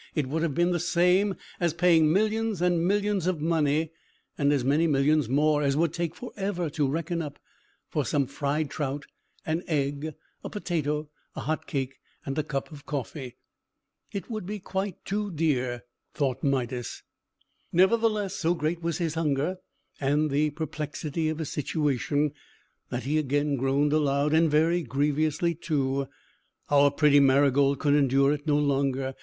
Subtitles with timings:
[0.15, 3.91] It would have been the same as paying millions and millions of money
[4.35, 7.37] (and as many millions more as would take forever to reckon up)
[7.87, 9.05] for some fried trout,
[9.45, 13.35] an egg, a potato, a hot cake, and a cup of coffee!
[14.11, 15.83] "It would be quite too dear,"
[16.15, 17.03] thought Midas.
[17.71, 19.57] Nevertheless, so great was his hunger,
[19.99, 22.31] and the perplexity of his situation,
[22.89, 26.07] that he again groaned aloud, and very grievously, too.
[26.69, 29.13] Our pretty Marygold could endure it no longer.